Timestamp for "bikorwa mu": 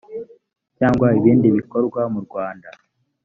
1.57-2.19